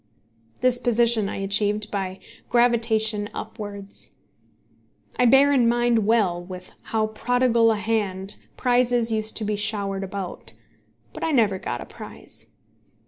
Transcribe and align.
This 0.61 0.79
position 0.79 1.29
I 1.29 1.35
achieved 1.35 1.91
by 1.91 2.19
gravitation 2.49 3.29
upwards. 3.35 4.15
I 5.17 5.25
bear 5.25 5.51
in 5.53 5.67
mind 5.69 6.07
well 6.07 6.43
with 6.43 6.71
how 6.85 7.05
prodigal 7.05 7.69
a 7.71 7.75
hand 7.75 8.37
prizes 8.57 9.11
used 9.11 9.37
to 9.37 9.45
be 9.45 9.55
showered 9.55 10.03
about; 10.03 10.53
but 11.13 11.23
I 11.23 11.29
never 11.31 11.59
got 11.59 11.81
a 11.81 11.85
prize. 11.85 12.47